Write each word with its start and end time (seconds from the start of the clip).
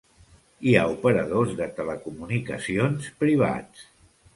Hi 0.69 0.73
ha 0.77 0.85
operadors 0.93 1.53
de 1.61 1.69
telecomunicacions 1.83 3.15
privats. 3.23 3.91